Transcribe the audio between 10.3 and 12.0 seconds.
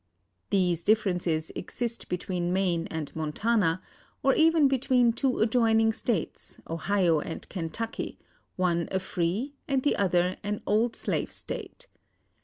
an old slave State.